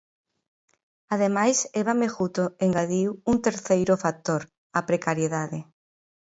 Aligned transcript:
Ademais, 1.13 1.57
Eva 1.81 1.93
Mejuto 2.03 2.43
engadiu 2.65 3.09
un 3.31 3.37
terceiro 3.45 3.93
factor: 4.05 4.41
a 4.79 4.81
precariedade. 4.89 5.59